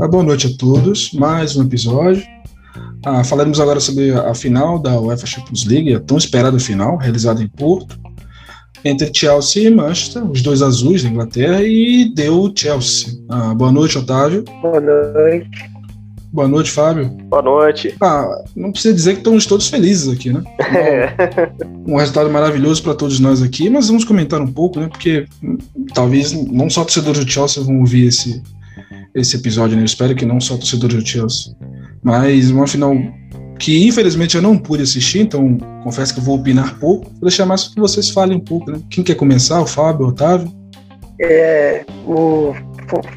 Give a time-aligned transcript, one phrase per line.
[0.00, 1.12] Ah, boa noite a todos.
[1.12, 2.22] Mais um episódio.
[3.04, 7.42] Ah, falaremos agora sobre a final da UEFA Champions League, a tão esperada final, realizada
[7.42, 7.98] em Porto,
[8.84, 13.14] entre Chelsea e Manchester, os dois azuis da Inglaterra, e deu Chelsea.
[13.28, 14.44] Ah, boa noite, Otávio.
[14.62, 15.70] Boa noite.
[16.32, 17.08] Boa noite, Fábio.
[17.28, 17.92] Boa noite.
[18.00, 20.42] Ah, não precisa dizer que estamos todos felizes aqui, né?
[21.88, 24.86] um resultado maravilhoso para todos nós aqui, mas vamos comentar um pouco, né?
[24.86, 25.58] Porque hum,
[25.92, 28.42] talvez não só torcedores do Chelsea vão ouvir esse,
[29.20, 29.82] esse episódio, né?
[29.82, 31.54] Eu espero que não só torcedores do Chelsea.
[32.02, 32.94] Mas uma final
[33.58, 37.10] que infelizmente eu não pude assistir, então confesso que eu vou opinar pouco.
[37.10, 38.80] Vou deixar mais que vocês falem um pouco, né?
[38.90, 39.60] Quem quer começar?
[39.60, 40.52] O Fábio, o Otávio?
[41.20, 42.54] É, o,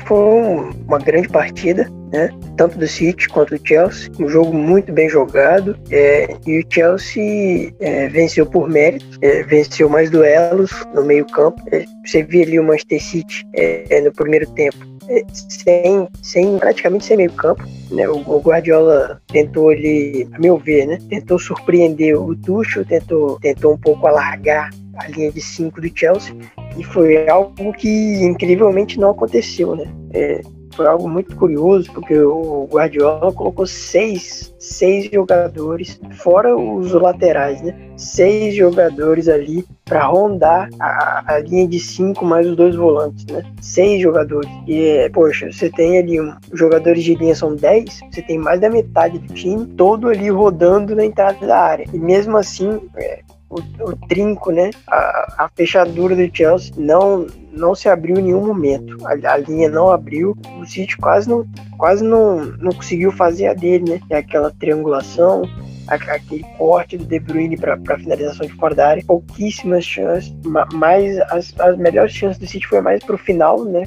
[0.06, 2.30] foi uma grande partida, né?
[2.58, 4.12] Tanto do City quanto do Chelsea.
[4.20, 5.78] Um jogo muito bem jogado.
[5.92, 11.62] É, e o Chelsea é, venceu por mérito, é, venceu mais duelos no meio-campo.
[11.72, 14.92] É, você viu ali o Manchester City é, no primeiro tempo
[15.34, 17.64] sem, sem praticamente sem meio campo.
[17.90, 18.08] Né?
[18.08, 20.98] O, o, Guardiola tentou ali, a meu ver, né?
[21.10, 26.36] tentou surpreender o Tuchel, tentou, tentou um pouco alargar a linha de 5 do Chelsea
[26.78, 29.86] e foi algo que incrivelmente não aconteceu, né?
[30.14, 30.42] É,
[30.76, 37.76] foi algo muito curioso, porque o Guardiola colocou seis, seis jogadores, fora os laterais, né?
[37.96, 43.44] Seis jogadores ali para rondar a, a, linha de cinco mais os dois volantes, né?
[43.62, 44.50] Seis jogadores.
[44.68, 48.70] E, poxa, você tem ali um, jogadores de linha são dez, você tem mais da
[48.70, 51.86] metade do time todo ali rodando na entrada da área.
[51.94, 54.72] E mesmo assim, é, o, o, trinco, né?
[54.88, 58.98] A, a, fechadura do Chelsea não, não se abriu em nenhum momento.
[59.06, 60.36] A, a, linha não abriu.
[60.60, 61.46] O City quase não,
[61.78, 64.00] quase não, não conseguiu fazer a dele, né?
[64.10, 65.44] É aquela triangulação,
[65.88, 69.04] aquele corte do De Bruyne para finalização de fora da área.
[69.06, 70.34] Pouquíssimas chances,
[70.74, 73.84] mas as, as melhores chances do City foi mais pro final, né?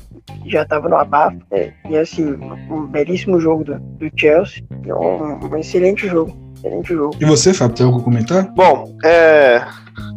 [0.46, 1.38] Já estava no abafo.
[1.50, 1.72] Né?
[1.88, 2.34] E assim,
[2.70, 4.62] um belíssimo jogo do, do Chelsea.
[4.86, 7.16] Um, um excelente jogo excelente jogo.
[7.20, 8.50] E você, Fábio, tem algo a comentar?
[8.54, 9.64] Bom, é,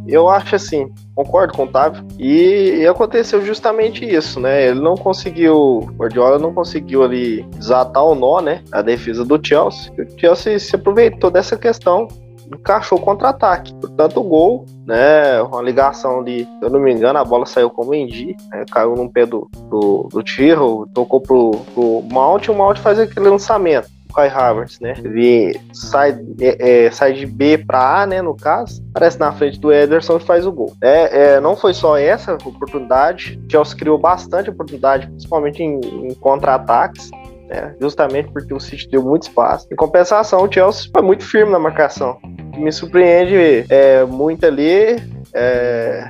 [0.08, 2.06] eu acho assim, concordo com o Otávio.
[2.18, 4.68] E, e, aconteceu justamente isso, né?
[4.68, 8.64] Ele não conseguiu, o Guardiola não conseguiu ali desatar o nó, né?
[8.72, 9.92] A defesa do Chelsea.
[9.94, 12.08] O Chelsea se aproveitou dessa questão
[12.54, 13.74] encaixou contra-ataque.
[13.76, 17.70] Portanto, o gol, né, uma ligação de, se eu não me engano, a bola saiu
[17.70, 22.46] com o Mendy, né, caiu no pé do, do, do Tiro, tocou pro, pro Mount
[22.46, 23.90] e o Mount faz aquele lançamento.
[24.18, 24.96] Kai Havertz, né?
[24.98, 28.20] Ele sai, é, é, sai de B para A, né?
[28.20, 30.74] No caso, aparece na frente do Ederson e faz o gol.
[30.82, 36.14] É, é, não foi só essa oportunidade, o Chelsea criou bastante oportunidade, principalmente em, em
[36.16, 37.12] contra-ataques.
[37.48, 37.76] né?
[37.80, 39.68] justamente porque o City deu muito espaço.
[39.72, 42.18] Em compensação, o Chelsea foi muito firme na marcação.
[42.58, 44.96] Me surpreende é, muito ali
[45.32, 46.10] é,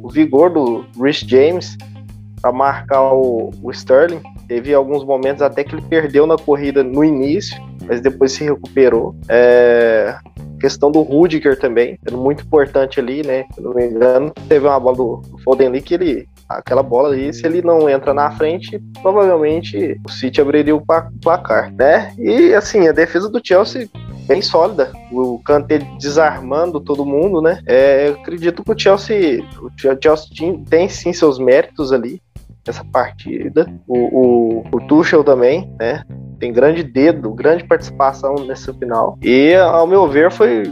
[0.00, 1.76] o vigor do Rich James
[2.40, 4.22] para marcar o, o Sterling.
[4.48, 9.14] Teve alguns momentos até que ele perdeu na corrida no início, mas depois se recuperou.
[9.28, 10.16] É,
[10.58, 13.44] questão do Rudiger também, muito importante ali, né?
[13.54, 16.28] Se não me engano, teve uma bola do, do Foden ali que ele.
[16.48, 20.82] Aquela bola ali, se ele não entra na frente, provavelmente o City abriria o
[21.20, 22.14] placar, né?
[22.18, 23.86] E assim, a defesa do Chelsea
[24.26, 24.90] bem sólida.
[25.10, 27.60] O Kanté desarmando todo mundo, né?
[27.66, 32.20] É, eu acredito que o Chelsea, o Chelsea tem sim seus méritos ali
[32.70, 33.66] essa partida.
[33.86, 36.02] O, o, o Tuchel também, né?
[36.38, 39.18] Tem grande dedo, grande participação nessa final.
[39.22, 40.62] E, ao meu ver, foi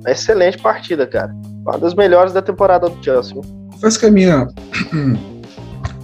[0.00, 1.34] uma excelente partida, cara.
[1.62, 3.34] Uma das melhores da temporada do Chelsea.
[3.72, 4.48] Confesso que a minha,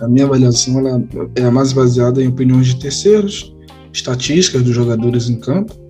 [0.00, 1.02] a minha avaliação ela
[1.36, 3.54] é mais baseada em opiniões de terceiros,
[3.92, 5.82] estatísticas dos jogadores em campo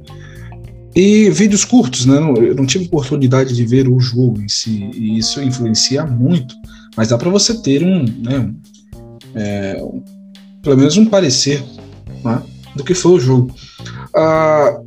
[0.95, 2.17] e vídeos curtos, né?
[2.17, 6.55] Eu não tive oportunidade de ver o jogo em si, e isso influencia muito,
[6.97, 8.53] mas dá para você ter um, né,
[9.34, 9.82] é,
[10.62, 11.62] pelo menos um parecer
[12.25, 12.43] né,
[12.76, 13.54] do que foi o jogo.
[14.15, 14.78] Ah,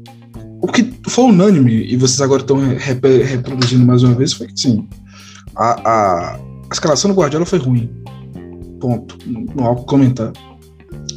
[0.62, 4.88] o que foi unânime, e vocês agora estão reproduzindo mais uma vez, foi que sim,
[5.56, 7.90] a, a, a escalação do Guardiola foi ruim.
[8.80, 9.18] Ponto.
[9.56, 10.32] Não há o que comentar.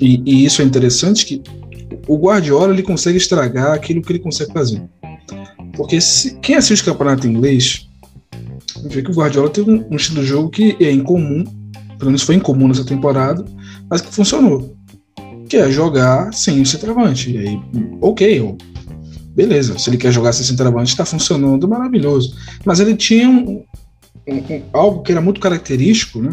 [0.00, 1.42] E, e, isso é interessante que
[2.06, 4.82] o Guardiola ele consegue estragar aquilo que ele consegue fazer.
[5.74, 7.88] Porque se, quem assiste o campeonato inglês
[8.84, 11.44] vê que o Guardiola tem um, um estilo de jogo que é incomum
[11.98, 13.44] pelo menos foi incomum nessa temporada,
[13.90, 14.76] mas que funcionou.
[15.48, 17.30] Que é jogar sem o centroavante.
[17.30, 17.60] E aí,
[18.00, 18.56] ok,
[19.34, 22.34] beleza, se ele quer jogar sem centroavante, está funcionando maravilhoso.
[22.64, 23.64] Mas ele tinha um,
[24.28, 26.30] um, algo que era muito característico né,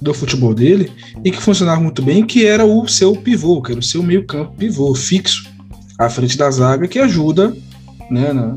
[0.00, 0.92] do futebol dele
[1.24, 4.54] e que funcionava muito bem, que era o seu pivô, que era o seu meio-campo
[4.56, 5.48] pivô fixo
[5.98, 7.54] à frente da zaga, que ajuda
[8.10, 8.54] né, na,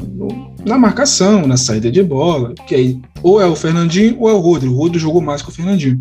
[0.65, 4.39] na marcação, na saída de bola, que aí ou é o Fernandinho ou é o
[4.39, 4.73] Rodrigo.
[4.73, 5.99] O Rodrigo jogou mais que o Fernandinho.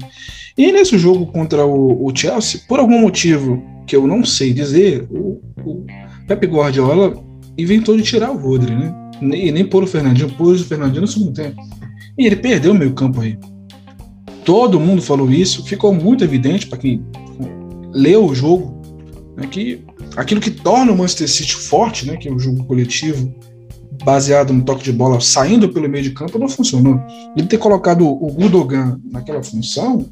[0.57, 5.07] E nesse jogo contra o, o Chelsea, por algum motivo que eu não sei dizer,
[5.11, 5.87] o, o
[6.27, 7.15] Pep Guardiola
[7.57, 8.95] inventou de tirar o Rodri, né?
[9.21, 11.61] E nem pôr o Fernandinho, pôs o Fernandinho no segundo tempo.
[12.19, 13.39] E ele perdeu o meio campo aí.
[14.45, 17.05] Todo mundo falou isso, ficou muito evidente para quem
[17.93, 18.81] leu o jogo,
[19.37, 19.85] né, que
[20.17, 23.33] aquilo que torna o Manchester City forte, né, que é o jogo coletivo,
[24.05, 27.01] baseado no toque de bola saindo pelo meio de campo, não funcionou.
[27.37, 30.05] Ele ter colocado o Gundogan naquela função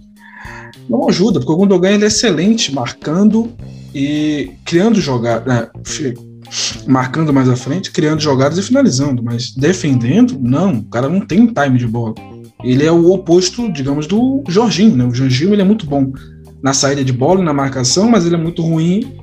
[0.89, 3.51] não ajuda, porque o Gundogan ele é excelente marcando
[3.95, 5.69] e criando jogadas, né,
[6.87, 11.47] marcando mais à frente, criando jogadas e finalizando, mas defendendo, não, o cara não tem
[11.47, 12.15] time de bola.
[12.63, 15.05] Ele é o oposto, digamos, do Jorginho, né?
[15.05, 16.13] O Jorginho ele é muito bom
[16.63, 19.17] na saída de bola e na marcação, mas ele é muito ruim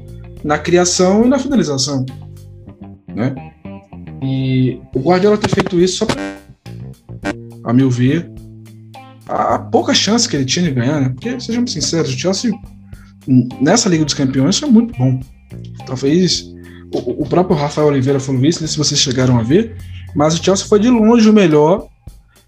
[0.44, 2.06] na criação e na finalização,
[3.13, 3.36] né?
[4.24, 6.15] E o Guardiola ter feito isso só pra,
[7.63, 8.31] a meu ver,
[9.27, 11.09] a pouca chance que ele tinha de ganhar, né?
[11.09, 12.51] Porque, sejamos sinceros, o Chelsea
[13.59, 15.19] nessa Liga dos Campeões foi muito bom.
[15.85, 16.45] Talvez
[16.94, 19.75] o, o próprio Rafael Oliveira falou isso, se vocês chegaram a ver,
[20.15, 21.88] mas o Chelsea foi de longe o melhor,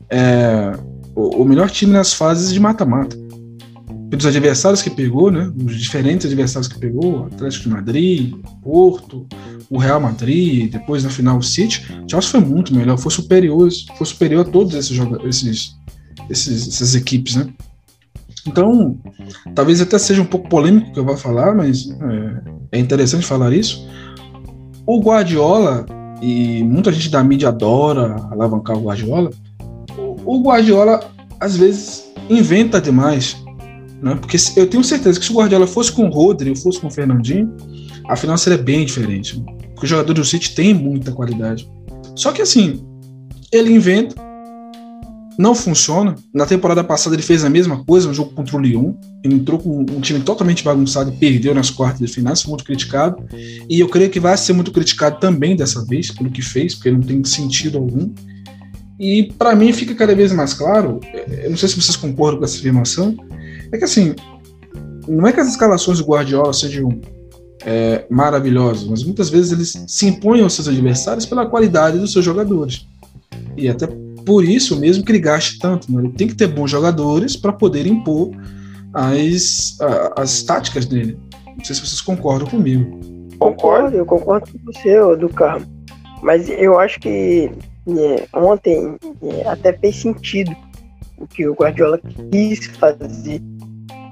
[0.09, 0.71] é,
[1.15, 3.17] o, o melhor time nas fases de mata-mata
[4.09, 5.51] pelos adversários que pegou, né?
[5.63, 8.33] Os diferentes adversários que pegou, Atlético de Madrid,
[8.63, 9.27] Porto,
[9.69, 13.69] o Real Madrid, depois na final o City, o Chelsea foi muito melhor, foi superior,
[13.97, 15.75] foi superior a todos esses, esses,
[16.29, 17.47] esses essas equipes, né?
[18.47, 18.97] Então,
[19.53, 21.89] talvez até seja um pouco polêmico que eu vou falar, mas
[22.71, 23.87] é, é interessante falar isso.
[24.85, 25.85] O Guardiola,
[26.21, 29.29] e muita gente da mídia adora alavancar o Guardiola,
[30.25, 30.99] o Guardiola
[31.39, 33.37] às vezes inventa demais.
[34.01, 34.15] Né?
[34.15, 36.91] Porque eu tenho certeza que se o Guardiola fosse com o Rodri fosse com o
[36.91, 37.55] Fernandinho,
[38.07, 39.43] a final seria bem diferente.
[39.73, 41.69] Porque o jogador do City tem muita qualidade.
[42.15, 42.85] Só que assim,
[43.51, 44.15] ele inventa,
[45.39, 46.15] não funciona.
[46.33, 48.93] Na temporada passada ele fez a mesma coisa no jogo contra o Lyon.
[49.23, 52.65] Ele entrou com um time totalmente bagunçado e perdeu nas quartas de final, foi muito
[52.65, 53.23] criticado.
[53.69, 56.91] E eu creio que vai ser muito criticado também dessa vez, pelo que fez, porque
[56.91, 58.13] não tem sentido algum.
[58.99, 62.39] E para mim fica cada vez mais claro, é, eu não sei se vocês concordam
[62.39, 63.15] com essa afirmação,
[63.71, 64.13] é que assim,
[65.07, 66.99] não é que as escalações do Guardiola sejam
[67.65, 72.25] é, maravilhosas, mas muitas vezes eles se impõem aos seus adversários pela qualidade dos seus
[72.25, 72.85] jogadores.
[73.55, 73.87] E até
[74.29, 75.91] por isso mesmo que ele gaste tanto.
[75.91, 76.03] Né?
[76.03, 78.29] Ele tem que ter bons jogadores para poder impor
[78.93, 79.75] as,
[80.15, 81.17] as táticas dele.
[81.57, 82.99] Não sei se vocês concordam comigo.
[83.39, 85.65] Concordo, eu concordo com você, do Carmo.
[86.21, 87.49] Mas eu acho que
[87.87, 90.55] é, ontem é, até fez sentido
[91.17, 91.99] o que o Guardiola
[92.31, 93.41] quis fazer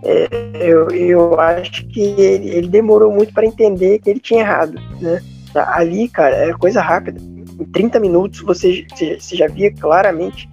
[0.03, 4.81] é, eu, eu acho que ele, ele demorou muito para entender que ele tinha errado,
[4.99, 5.21] né?
[5.53, 7.19] Ali, cara, é coisa rápida.
[7.59, 10.49] Em 30 minutos você, você já via claramente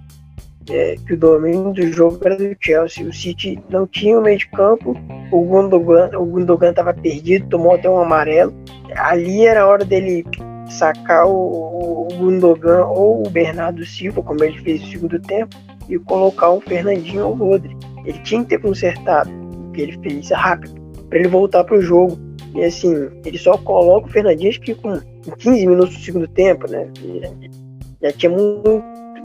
[0.69, 3.07] é, que o domínio do jogo era do Chelsea.
[3.07, 4.97] O City não tinha o meio de campo,
[5.31, 8.53] o Gundogan, o Gundogan perdido, tomou até um amarelo.
[8.95, 10.25] Ali era a hora dele
[10.69, 15.55] sacar o, o Gundogan ou o Bernardo Silva, como ele fez no segundo tempo,
[15.87, 17.77] e colocar o Fernandinho ou o Rodri.
[18.05, 20.73] Ele tinha que ter consertado o que ele fez rápido
[21.09, 22.17] para ele voltar para o jogo.
[22.55, 24.99] E assim, ele só coloca o Fernandinho acho que com
[25.37, 26.87] 15 minutos do segundo tempo, né?
[28.01, 28.83] Já tinha muito,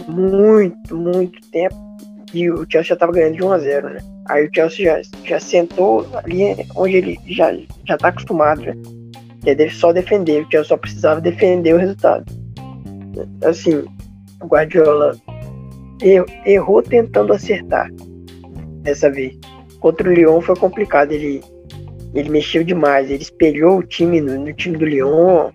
[0.09, 1.75] muito, muito tempo
[2.33, 4.01] e o Chelsea já estava ganhando de 1 a 0, né?
[4.29, 7.53] Aí o Chelsea já, já sentou ali onde ele já
[7.87, 8.75] já tá acostumado, né?
[9.43, 12.25] Que é só defender, o Chelsea só precisava defender o resultado.
[13.45, 13.85] Assim,
[14.41, 15.17] o Guardiola
[16.47, 17.91] errou tentando acertar
[18.83, 19.37] dessa vez.
[19.81, 21.43] Contra o Lyon foi complicado, ele,
[22.15, 25.51] ele mexeu demais, ele espelhou o time no, no time do Lyon.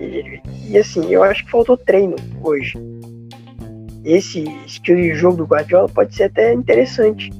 [0.00, 2.78] E, assim, eu acho que faltou treino hoje.
[4.04, 7.30] Esse estilo de jogo do Guardiola pode ser até interessante.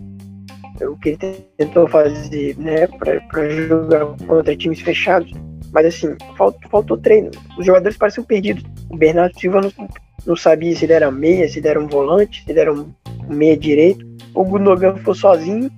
[0.83, 1.19] O que ele
[1.57, 5.33] tentou fazer, né, para jogar contra times fechados.
[5.73, 7.31] Mas assim, faltou, faltou treino.
[7.59, 8.65] Os jogadores pareciam perdidos.
[8.91, 9.89] O Bernardo Silva não,
[10.27, 12.93] não sabia se ele era meia, se ele era um volante, se ele era um
[13.29, 14.05] meia direito.
[14.35, 15.71] O Gundogan ficou sozinho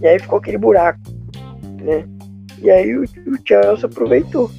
[0.00, 1.00] e aí ficou aquele buraco,
[1.82, 2.06] né?
[2.60, 4.50] E aí o, o Chelsea aproveitou.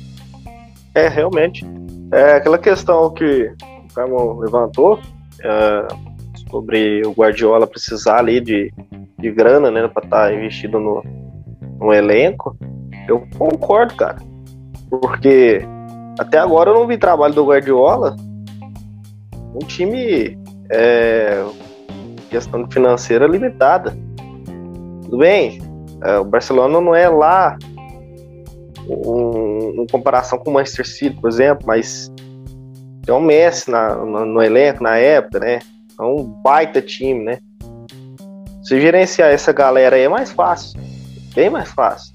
[0.96, 1.66] É, realmente.
[2.12, 3.52] É aquela questão que
[3.84, 5.00] o Carmo levantou
[5.44, 5.88] é,
[6.50, 8.72] sobre o Guardiola precisar ali de,
[9.18, 11.04] de grana, né, para estar tá investido no,
[11.80, 12.56] no elenco.
[13.08, 14.18] Eu concordo, cara.
[14.90, 15.62] Porque
[16.20, 18.16] até agora eu não vi trabalho do Guardiola
[19.56, 20.38] um time
[20.70, 21.44] é,
[22.30, 23.96] questão financeira limitada.
[25.04, 25.62] Tudo bem,
[26.04, 27.58] é, o Barcelona não é lá
[28.88, 32.12] um, em comparação com o Manchester City, por exemplo, mas
[33.06, 35.60] tem um Messi na, no, no, elenco na época, né?
[36.00, 37.40] É um baita time, né?
[38.63, 40.80] Se gerenciar essa galera aí é mais fácil,
[41.36, 42.13] bem mais fácil,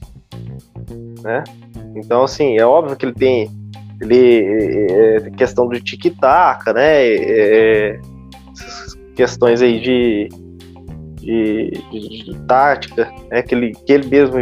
[1.22, 1.44] né?
[1.94, 3.50] Então, assim, é óbvio que ele tem
[4.00, 4.44] ele
[4.90, 7.04] é, é questão do tic-tac, né?
[7.04, 8.00] É, é
[9.18, 10.28] questões aí de,
[11.16, 13.42] de, de, de tática, né?
[13.42, 14.38] que, ele, que ele mesmo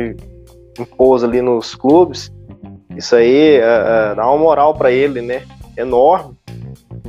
[0.79, 2.33] impôs ali nos clubes.
[2.97, 5.43] Isso aí é, é dá uma moral para ele, né?
[5.77, 6.37] Enorme.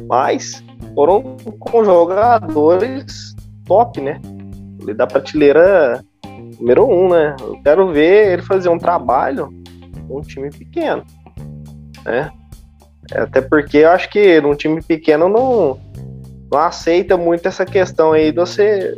[0.07, 4.19] Mas foram com jogadores top, né?
[4.81, 6.03] Ele da prateleira
[6.59, 7.35] número um, né?
[7.39, 9.49] Eu quero ver ele fazer um trabalho
[10.07, 11.03] com um time pequeno,
[12.05, 12.31] né?
[13.13, 15.79] Até porque eu acho que num time pequeno não,
[16.51, 18.93] não aceita muito essa questão aí de você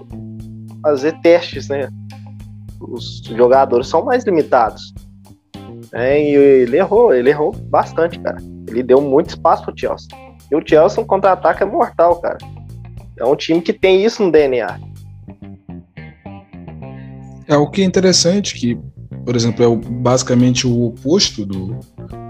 [0.82, 1.90] fazer testes, né?
[2.80, 4.94] Os jogadores são mais limitados.
[5.94, 8.38] É, e ele errou, ele errou bastante, cara.
[8.68, 10.08] Ele deu muito espaço pro Chelsea.
[10.52, 12.38] E o Chelsea, um contra-ataque é mortal, cara.
[13.18, 14.80] É um time que tem isso no DNA.
[17.48, 18.80] É o que é interessante, que,
[19.26, 21.80] por exemplo, é o, basicamente o oposto do,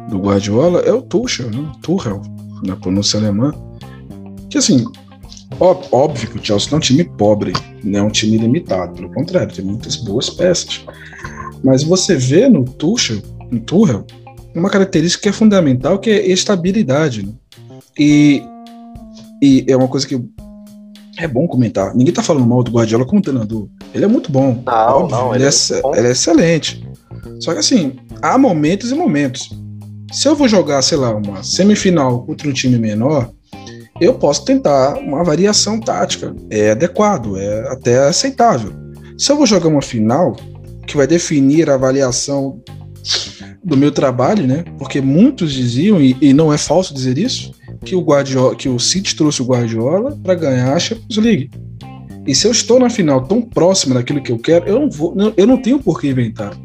[0.09, 1.71] do Guardiola, é o Tuchel, né?
[1.81, 2.21] Tuchel,
[2.65, 3.53] na pronúncia alemã.
[4.49, 4.85] Que assim,
[5.59, 9.13] óbvio que o Chelsea não é um time pobre, não é um time limitado, pelo
[9.13, 10.85] contrário, tem muitas boas peças.
[11.63, 14.05] Mas você vê no Tuchel, no Tuchel,
[14.55, 17.25] uma característica que é fundamental, que é estabilidade.
[17.25, 17.33] Né?
[17.97, 18.43] E,
[19.41, 20.21] e é uma coisa que
[21.17, 21.93] é bom comentar.
[21.93, 23.67] Ninguém tá falando mal do Guardiola como treinador.
[23.93, 24.63] Ele é muito bom.
[24.65, 26.87] Não, óbvio, não, ele, ele, é, ele é excelente.
[27.41, 29.49] Só que assim, há momentos e momentos.
[30.11, 33.29] Se eu vou jogar, sei lá, uma semifinal contra um time menor,
[33.99, 36.35] eu posso tentar uma variação tática.
[36.49, 38.73] É adequado, é até aceitável.
[39.17, 40.35] Se eu vou jogar uma final,
[40.87, 42.61] que vai definir a avaliação
[43.63, 44.63] do meu trabalho, né?
[44.77, 47.51] Porque muitos diziam, e, e não é falso dizer isso,
[47.83, 51.49] que o Guardiola, que o City trouxe o Guardiola para ganhar a Champions League.
[52.25, 55.15] E se eu estou na final tão próxima daquilo que eu quero, eu não vou,
[55.35, 56.55] eu não tenho por que inventar.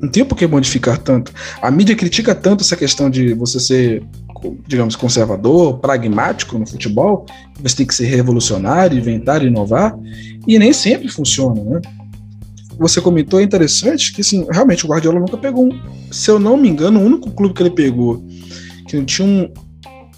[0.00, 1.32] Não tenho por que modificar tanto.
[1.60, 4.02] A mídia critica tanto essa questão de você ser,
[4.66, 7.26] digamos, conservador, pragmático no futebol,
[7.60, 9.98] você tem que ser revolucionário, inventar, inovar,
[10.46, 11.80] e nem sempre funciona, né?
[12.78, 15.80] Você comentou, é interessante que, assim, realmente o Guardiola nunca pegou um.
[16.12, 18.24] Se eu não me engano, o único clube que ele pegou
[18.88, 19.52] que não tinha um,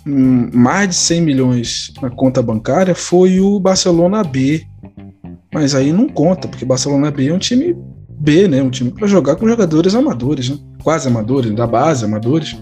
[0.07, 4.65] um, mais de 100 milhões na conta bancária foi o Barcelona B.
[5.53, 7.77] Mas aí não conta, porque Barcelona B é um time
[8.09, 8.63] B, né?
[8.63, 10.59] Um time para jogar com jogadores amadores, né?
[10.83, 12.57] quase amadores, da base, amadores.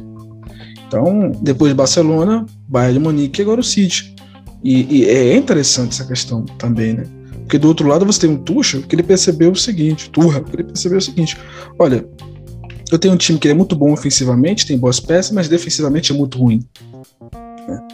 [0.88, 4.14] Então, depois de Barcelona, Bayern de Munique e agora o City.
[4.64, 7.04] E, e, é interessante essa questão também, né?
[7.42, 10.56] Porque do outro lado você tem um Tuchel que ele percebeu o seguinte, Turra, que
[10.56, 11.36] ele percebeu o seguinte,
[11.78, 12.06] olha,
[12.90, 16.14] eu tenho um time que é muito bom ofensivamente, tem boas peças, mas defensivamente é
[16.14, 16.62] muito ruim.
[17.68, 17.88] Né?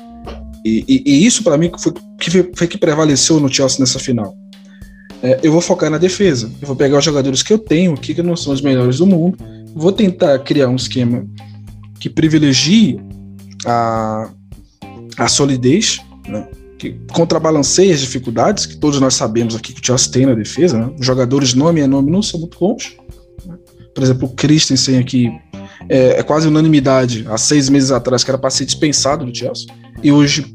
[0.64, 4.34] E, e, e, isso para mim foi que, foi que prevaleceu no Chelsea nessa final
[5.24, 6.52] é, eu vou focar na defesa.
[6.60, 9.06] Eu vou pegar os jogadores que eu tenho aqui, que não são os melhores do
[9.06, 9.38] mundo,
[9.74, 11.26] vou tentar criar um esquema
[12.04, 13.00] que privilegie
[13.64, 14.28] a,
[15.16, 16.46] a solidez, né?
[16.78, 20.78] que contrabalanceie as dificuldades, que todos nós sabemos aqui que o Chelsea tem na defesa.
[20.78, 20.94] Né?
[21.00, 22.94] Os jogadores nome a nome não são muito bons.
[23.46, 23.56] Né?
[23.94, 25.32] Por exemplo, o Christensen aqui
[25.88, 29.66] é, é, quase unanimidade há seis meses atrás que era para ser dispensado do Chelsea.
[30.02, 30.52] E hoje,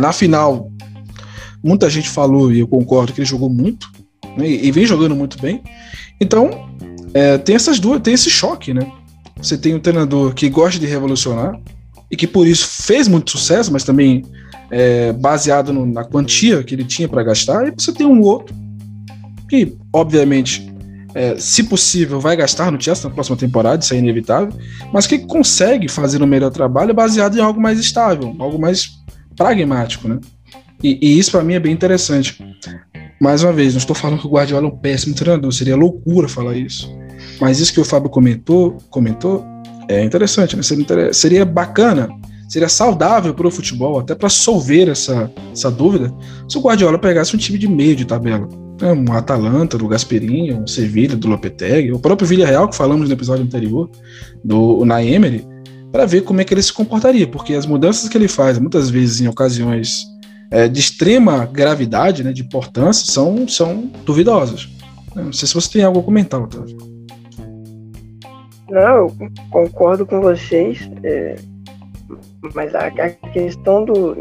[0.00, 0.72] na final,
[1.62, 3.90] muita gente falou, e eu concordo, que ele jogou muito
[4.38, 5.62] né, e vem jogando muito bem.
[6.18, 6.48] Então,
[7.12, 8.90] é, tem essas duas, tem esse choque, né?
[9.40, 11.58] Você tem um treinador que gosta de revolucionar
[12.10, 14.24] e que por isso fez muito sucesso, mas também
[14.70, 18.54] é, baseado no, na quantia que ele tinha para gastar, e você tem um outro
[19.48, 20.70] que, obviamente,
[21.14, 24.52] é, se possível, vai gastar no Chelsea na próxima temporada, isso é inevitável,
[24.92, 28.90] mas que consegue fazer um melhor trabalho baseado em algo mais estável, algo mais
[29.34, 30.18] pragmático, né?
[30.82, 32.38] E, e isso para mim é bem interessante.
[33.20, 36.28] Mais uma vez, não estou falando que o Guardiola é um péssimo treinador, seria loucura
[36.28, 36.88] falar isso.
[37.40, 39.44] Mas isso que o Fábio comentou, comentou
[39.88, 40.62] é interessante, né?
[41.12, 42.08] Seria, bacana,
[42.48, 46.12] seria saudável para o futebol, até para solver essa, essa dúvida,
[46.48, 48.46] se o Guardiola pegasse um time de meio de tabela.
[48.80, 48.92] Né?
[48.92, 53.44] Um Atalanta, do Gasperini, um Sevilha, do Lopetegui, o próprio Villarreal, que falamos no episódio
[53.44, 53.90] anterior,
[54.44, 55.46] do Naemery,
[55.90, 58.90] para ver como é que ele se comportaria, porque as mudanças que ele faz, muitas
[58.90, 60.04] vezes em ocasiões
[60.50, 64.68] é, de extrema gravidade, né, de importância, são, são duvidosas.
[65.14, 66.97] Não sei se você tem algo a comentar, Otávio.
[68.68, 69.16] Não, eu
[69.50, 71.36] concordo com vocês, é,
[72.54, 74.14] mas a, a questão do,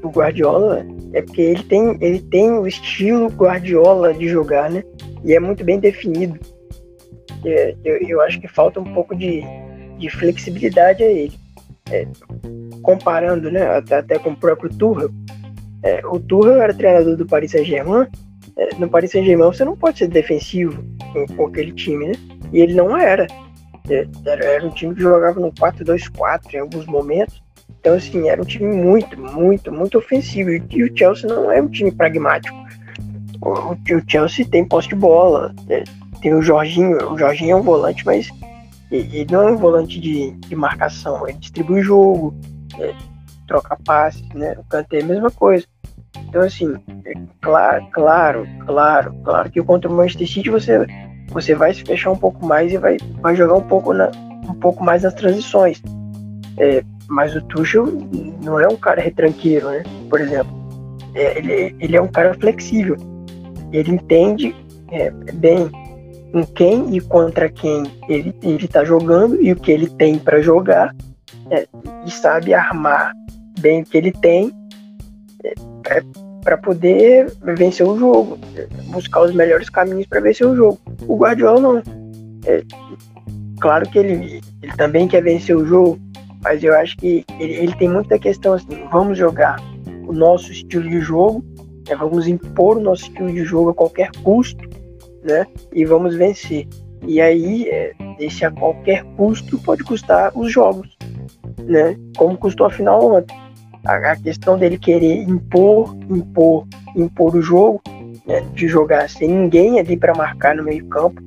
[0.00, 4.82] do, Guardiola é porque ele tem, ele tem o estilo Guardiola de jogar, né?
[5.24, 6.38] E é muito bem definido.
[7.44, 9.42] É, eu, eu, acho que falta um pouco de,
[9.98, 11.38] de flexibilidade a ele.
[11.90, 12.06] É,
[12.82, 15.10] comparando, né, até, até com o próprio Tuchel,
[15.82, 18.06] é, o Tuchel era treinador do Paris Saint-Germain
[18.56, 20.82] é, no Paris Saint-Germain você não pode ser defensivo
[21.12, 22.14] com, com aquele time, né?
[22.52, 23.26] E ele não era.
[24.24, 27.42] Era, um time que jogava no 4-2-4 em alguns momentos.
[27.80, 30.50] Então, assim, era um time muito, muito, muito ofensivo.
[30.50, 32.56] E o Chelsea não é um time pragmático.
[33.40, 35.82] O, o Chelsea tem posse de bola, é,
[36.20, 37.12] tem o Jorginho.
[37.12, 38.30] O Jorginho é um volante, mas
[38.90, 41.26] ele não é um volante de, de marcação.
[41.28, 42.34] Ele distribui o jogo,
[42.78, 42.94] é,
[43.48, 44.54] troca passes, né?
[44.58, 45.66] O Kanté é a mesma coisa.
[46.28, 50.86] Então, assim, é claro, claro, claro, claro que contra o Manchester City você,
[51.28, 54.10] você vai se fechar um pouco mais e vai, vai jogar um pouco, na,
[54.48, 55.82] um pouco mais nas transições.
[56.58, 57.86] É, mas o Tuchel
[58.42, 59.82] não é um cara retranqueiro, né?
[60.08, 60.52] Por exemplo,
[61.14, 62.96] é, ele, ele é um cara flexível.
[63.72, 64.54] Ele entende
[64.90, 65.70] é, bem
[66.32, 70.94] com quem e contra quem ele está jogando e o que ele tem para jogar
[71.50, 71.66] é,
[72.06, 73.12] e sabe armar
[73.60, 74.50] bem o que ele tem
[75.44, 75.54] é,
[75.88, 76.02] é
[76.42, 78.38] para poder vencer o jogo,
[78.88, 80.78] buscar os melhores caminhos para vencer o jogo.
[81.06, 81.82] O Guardiola não.
[82.44, 82.62] É,
[83.60, 85.98] claro que ele, ele também quer vencer o jogo,
[86.42, 89.56] mas eu acho que ele, ele tem muita questão assim: vamos jogar
[90.06, 91.44] o nosso estilo de jogo,
[91.88, 94.68] né, vamos impor o nosso estilo de jogo a qualquer custo,
[95.22, 95.46] né?
[95.72, 96.66] E vamos vencer.
[97.06, 100.96] E aí, é, esse a qualquer custo pode custar os jogos,
[101.64, 101.96] né?
[102.16, 103.41] Como custou a final ontem
[103.84, 107.82] a, questão dele querer impor, impor, impor o jogo,
[108.26, 111.22] né, de jogar sem ninguém ali para marcar no meio campo,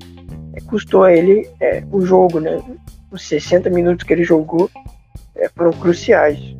[0.53, 2.61] é, custou a ele é, o jogo, né?
[3.11, 4.69] Os 60 minutos que ele jogou
[5.35, 6.55] é, foram cruciais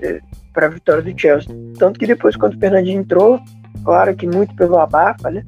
[0.00, 0.20] é,
[0.52, 1.54] para a vitória do Chelsea.
[1.78, 3.40] Tanto que depois, quando o Fernandinho entrou,
[3.84, 5.42] claro que muito pelo abafa, né?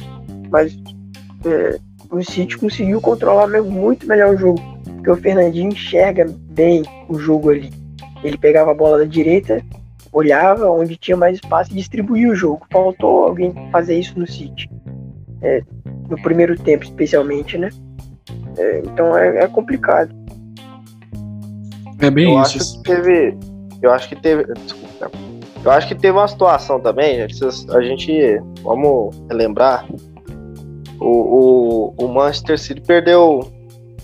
[0.50, 0.76] Mas
[1.45, 1.79] é,
[2.11, 7.50] o City conseguiu controlar muito melhor o jogo, porque o Fernandinho enxerga bem o jogo
[7.50, 7.73] ali.
[8.23, 9.62] Ele pegava a bola da direita
[10.16, 12.66] olhava onde tinha mais espaço e distribuía o jogo.
[12.73, 14.68] Faltou alguém fazer isso no City.
[15.42, 15.62] É,
[16.08, 17.68] no primeiro tempo, especialmente, né?
[18.56, 20.11] É, então é, é, complicado.
[22.00, 22.57] É bem eu isso.
[22.59, 23.38] Acho que teve,
[23.83, 24.55] eu acho que teve.
[24.55, 25.11] Desculpa.
[25.62, 27.29] Eu acho que teve uma situação também, a
[27.83, 28.40] gente.
[28.62, 29.87] Vamos relembrar.
[30.98, 33.40] O, o, o Manchester City perdeu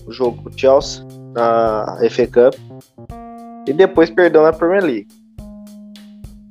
[0.06, 1.02] o jogo com o Chelsea
[1.34, 2.54] na FA Cup
[3.66, 5.21] e depois perdeu na Premier League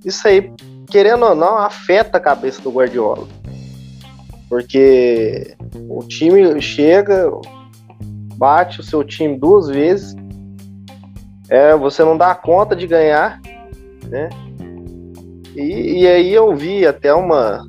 [0.04, 0.52] isso aí,
[0.90, 3.28] querendo ou não, afeta a cabeça do Guardiola.
[4.50, 5.56] Porque
[5.88, 7.32] o time chega,
[8.36, 10.16] bate o seu time duas vezes,
[11.50, 13.40] é, você não dá conta de ganhar,
[14.08, 14.30] né?
[15.56, 17.68] E, e aí eu vi até uma,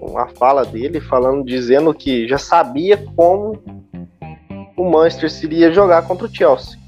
[0.00, 3.62] uma fala dele falando, dizendo que já sabia como
[4.76, 6.78] o Manchester iria jogar contra o Chelsea.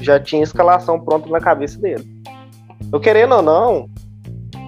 [0.00, 2.04] Já tinha escalação pronta na cabeça dele.
[2.92, 3.88] Eu querendo ou não,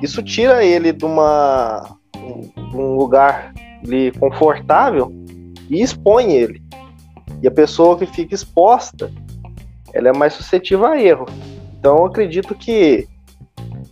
[0.02, 3.52] isso tira ele de, uma, de um lugar
[3.85, 5.12] ali, confortável
[5.70, 6.62] e expõe ele.
[7.42, 9.11] E a pessoa que fica exposta,
[9.92, 11.26] ela é mais suscetível a erro.
[11.78, 13.06] Então eu acredito que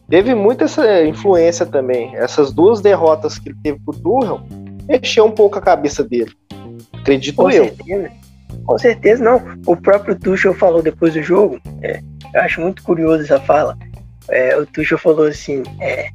[0.08, 2.14] teve muita essa influência também.
[2.16, 4.46] Essas duas derrotas que ele teve pro Durham
[4.86, 6.32] mexeu um pouco a cabeça dele.
[6.92, 7.64] Acredito Com eu.
[7.64, 8.10] Certeza.
[8.64, 9.42] Com certeza não.
[9.66, 11.58] O próprio Tuchel falou depois do jogo.
[11.82, 12.00] É,
[12.34, 13.76] eu acho muito curioso essa fala
[14.28, 16.08] é, o Tuchel falou assim, é,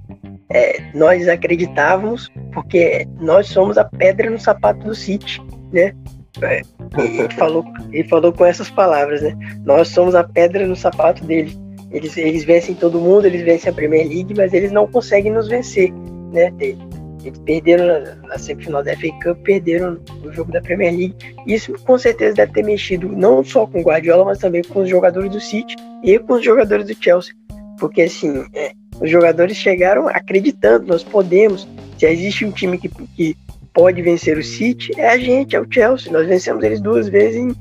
[0.50, 5.42] é, nós acreditávamos porque nós somos a pedra no sapato do City,
[5.72, 5.94] né?
[6.42, 6.62] É,
[6.98, 9.36] ele, falou, ele falou com essas palavras, né?
[9.64, 11.56] Nós somos a pedra no sapato dele.
[11.92, 15.48] Eles, eles vencem todo mundo, eles vencem a Premier League, mas eles não conseguem nos
[15.48, 15.92] vencer,
[16.32, 16.54] né?
[16.60, 21.16] Eles perderam na, na semifinal da FA Cup, perderam no jogo da Premier League.
[21.46, 24.90] Isso com certeza deve ter mexido não só com o Guardiola, mas também com os
[24.90, 27.34] jogadores do City e com os jogadores do Chelsea
[27.80, 31.68] porque assim, é, os jogadores chegaram acreditando, nós podemos.
[31.98, 33.36] Se existe um time que, que
[33.74, 36.12] pode vencer o City, é a gente, é o Chelsea.
[36.12, 37.56] Nós vencemos eles duas vezes em,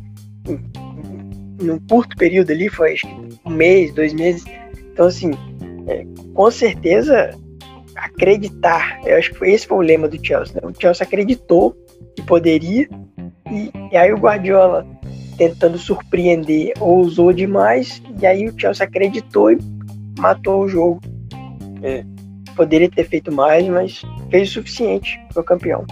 [1.62, 4.44] em, curto período ali, foi acho que um mês, dois meses.
[4.92, 5.30] Então, assim,
[5.86, 6.04] é,
[6.34, 7.30] com certeza
[7.96, 9.00] acreditar.
[9.04, 10.54] Eu acho que foi esse foi o lema do Chelsea.
[10.54, 10.60] Né?
[10.68, 11.76] O Chelsea acreditou
[12.14, 12.88] que poderia,
[13.50, 14.86] e, e aí o Guardiola
[15.36, 19.58] tentando surpreender ousou demais, e aí o Chelsea acreditou e
[20.18, 21.00] matou o jogo.
[21.82, 22.04] É,
[22.56, 25.86] poderia ter feito mais, mas fez o suficiente para o campeão.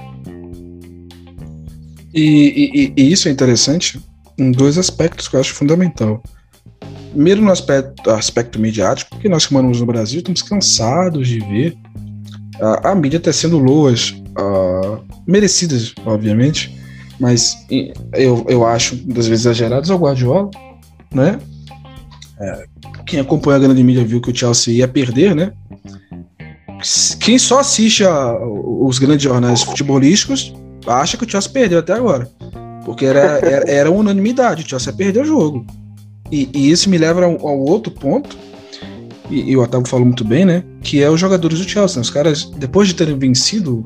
[2.12, 4.00] E, e, e, isso é interessante
[4.38, 6.22] em dois aspectos que eu acho fundamental.
[7.10, 11.76] Primeiro, no aspecto, aspecto midiático, que nós que moramos no Brasil estamos cansados de ver
[12.60, 16.76] a, a mídia tecendo loas uh, merecidas, obviamente,
[17.18, 17.56] mas
[18.12, 20.50] eu, eu acho, das vezes exageradas, ao Guardiola,
[21.12, 21.38] né?
[23.06, 25.52] Quem acompanha a grande mídia viu que o Chelsea ia perder, né?
[27.20, 30.54] quem só assiste a, os grandes jornais futebolísticos
[30.86, 32.28] acha que o Chelsea perdeu até agora.
[32.84, 35.66] Porque era, era, era unanimidade, o Chelsea perdeu o jogo.
[36.30, 38.36] E, e, isso me leva ao, ao outro ponto,
[39.30, 40.62] e, e, o Otávio falou muito bem, né?
[40.82, 41.96] Que é os jogadores do Chelsea.
[41.96, 42.02] Né?
[42.02, 43.84] Os caras, depois de terem vencido,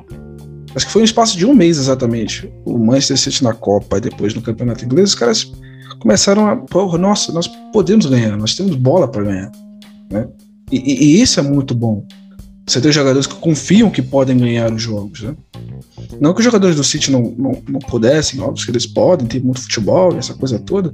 [0.74, 4.02] acho que foi um espaço de um mês exatamente, o Manchester City na Copa e
[4.02, 5.50] depois no Campeonato Inglês, os caras
[5.98, 9.52] começaram a, porra, nossa, nós podemos ganhar, nós temos bola para ganhar,
[10.10, 10.28] né?
[10.70, 12.06] E, e, e, isso é muito bom.
[12.66, 15.34] Você tem jogadores que confiam que podem ganhar os jogos, né?
[16.20, 19.40] Não que os jogadores do City não, não, não pudessem, óbvio que eles podem, tem
[19.40, 20.92] muito futebol, essa coisa toda.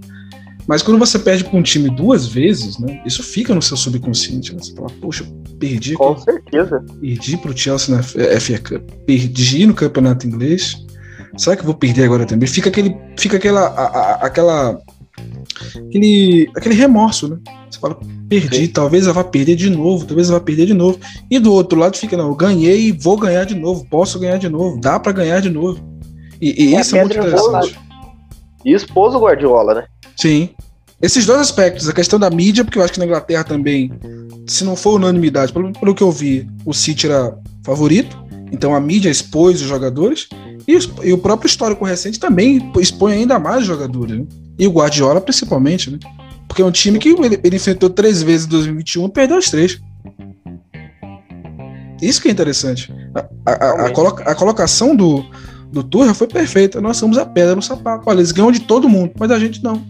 [0.66, 3.00] Mas quando você perde para um time duas vezes, né?
[3.06, 4.52] Isso fica no seu subconsciente.
[4.52, 4.58] Né?
[4.60, 5.24] Você fala, poxa,
[5.60, 5.94] perdi.
[5.94, 6.84] Com certeza.
[7.00, 8.90] Perdi para o Chelsea na FA Cup.
[9.06, 10.84] Perdi no campeonato inglês.
[11.36, 12.48] Será que eu vou perder agora também?
[12.48, 12.96] Fica aquele.
[13.18, 13.66] Fica aquela.
[13.66, 14.80] A, a, aquela.
[15.88, 17.38] Aquele, aquele remorso, né?
[17.70, 18.68] Você fala, perdi, Sim.
[18.68, 20.98] talvez eu vá perder de novo, talvez eu vá perder de novo.
[21.30, 24.36] E do outro lado fica, não, eu ganhei e vou ganhar de novo, posso ganhar
[24.38, 25.80] de novo, dá para ganhar de novo.
[26.40, 27.78] E, e é isso é muito interessante.
[28.64, 29.86] E expôs o Guardiola, né?
[30.16, 30.50] Sim.
[31.00, 33.92] Esses dois aspectos, a questão da mídia, porque eu acho que na Inglaterra também,
[34.46, 38.16] se não for unanimidade, pelo, pelo que eu vi, o City era favorito,
[38.50, 40.28] então a mídia expôs os jogadores,
[40.66, 44.26] e, e o próprio histórico recente também expõe ainda mais jogadores, né?
[44.58, 45.98] E o Guardiola principalmente, né?
[46.48, 49.50] Porque é um time que ele, ele enfrentou três vezes em 2021 e perdeu as
[49.50, 49.80] três.
[52.00, 52.92] Isso que é interessante.
[53.14, 55.24] A, a, a, coloca, a colocação do,
[55.72, 56.80] do Turra foi perfeita.
[56.80, 58.04] Nós somos a pedra no sapato.
[58.06, 59.82] Olha, eles ganham de todo mundo, mas a gente não.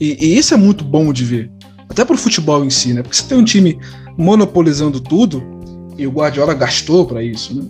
[0.00, 1.50] E, e isso é muito bom de ver.
[1.88, 3.02] Até pro futebol em si, né?
[3.02, 3.78] Porque você tem um time
[4.18, 5.42] monopolizando tudo,
[5.98, 7.64] e o Guardiola gastou para isso, né?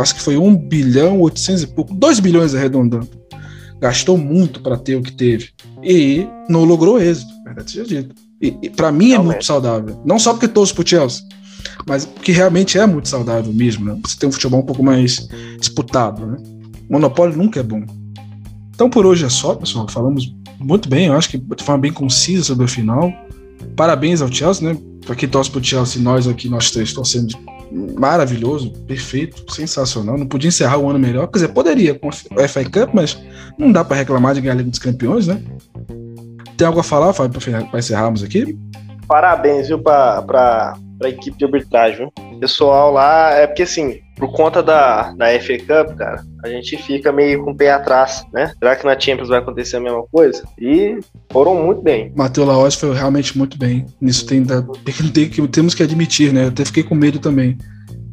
[0.00, 3.08] Acho que foi 1 bilhão, 800 e pouco, 2 bilhões arredondando.
[3.80, 5.50] Gastou muito para ter o que teve.
[5.82, 8.14] E não logrou êxito, verdade seja dito.
[8.40, 10.00] E, e para mim é muito saudável.
[10.04, 11.22] Não só porque torço pro Chelsea,
[11.86, 13.98] mas porque realmente é muito saudável mesmo, né?
[14.04, 16.36] Você tem um futebol um pouco mais disputado, né?
[16.88, 17.84] Monopólio nunca é bom.
[18.74, 19.88] Então por hoje é só, pessoal.
[19.88, 23.12] Falamos muito bem, eu acho que de forma bem concisa sobre a final.
[23.74, 24.78] Parabéns ao Chelsea, né?
[25.04, 27.34] Para quem torce pro Chelsea, nós aqui, nós três, torcemos
[27.70, 30.16] maravilhoso, perfeito, sensacional.
[30.16, 31.26] Não podia encerrar o ano melhor.
[31.26, 33.20] Quer dizer, poderia com a FA Cup, mas
[33.58, 35.42] não dá para reclamar de ganhar a Liga dos Campeões, né?
[36.56, 38.58] Tem algo a falar, Fábio, para encerrarmos aqui?
[39.06, 42.10] Parabéns, viu, para a equipe de arbitragem.
[42.40, 47.12] Pessoal lá, é porque assim, por conta da, da FA Cup, cara, a gente fica
[47.12, 48.52] meio com o pé atrás, né?
[48.58, 50.42] Será que na Champions vai acontecer a mesma coisa?
[50.58, 50.98] E
[51.30, 52.12] foram muito bem.
[52.16, 53.84] Matheus Laos foi realmente muito bem.
[54.00, 56.44] Nisso tem, tem, tem, temos que admitir, né?
[56.44, 57.58] Eu até fiquei com medo também.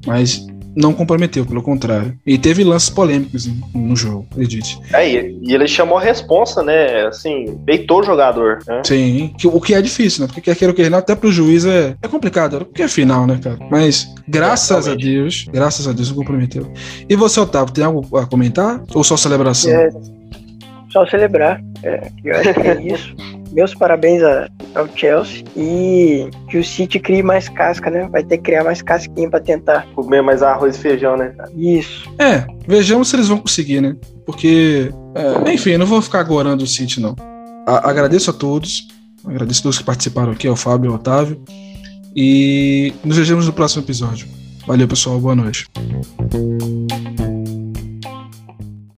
[0.05, 2.17] Mas não comprometeu, pelo contrário.
[2.25, 4.79] E teve lances polêmicos no jogo, acredite.
[4.93, 7.07] É, e ele chamou a responsa, né?
[7.07, 8.59] Assim, peitou o jogador.
[8.67, 8.81] Né?
[8.85, 10.27] Sim, o que é difícil, né?
[10.27, 13.27] Porque quer queira ou quer não, até pro juiz é, é complicado, porque é final,
[13.27, 13.57] né, cara?
[13.69, 16.71] Mas graças é, a Deus, graças a Deus não comprometeu.
[17.07, 18.81] E você, Otávio, tem algo a comentar?
[18.93, 19.71] Ou só celebração?
[19.71, 19.89] É,
[20.91, 21.61] só celebrar.
[21.83, 23.15] É, eu acho que é isso.
[23.53, 28.07] Meus parabéns a, ao Chelsea e que o City crie mais casca, né?
[28.11, 29.87] Vai ter que criar mais casquinha para tentar.
[29.95, 31.33] Comer mais arroz e feijão, né?
[31.55, 32.11] Isso.
[32.19, 33.95] É, vejamos se eles vão conseguir, né?
[34.25, 37.15] Porque, é, enfim, não vou ficar agorando o City, não.
[37.67, 38.87] A, agradeço a todos.
[39.23, 41.41] Agradeço a todos que participaram aqui, ao Fábio e ao Otávio.
[42.15, 44.27] E nos vemos no próximo episódio.
[44.65, 45.19] Valeu, pessoal.
[45.19, 45.67] Boa noite.